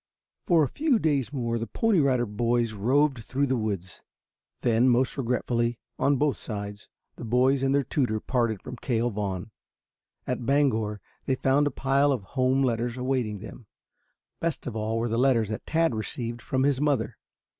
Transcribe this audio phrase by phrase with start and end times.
[0.47, 4.01] For a few days more the Pony Riders roved through the woods.
[4.61, 9.51] Then, most regretfully on both sides the boys and their tutor parted from Cale Vaughn.
[10.25, 13.67] At Bangor they found a pile of home letters awaiting them.
[14.39, 17.19] Best of all were the letters that Tad received from his mother.